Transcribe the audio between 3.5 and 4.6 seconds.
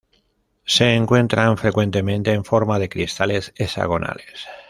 hexagonales.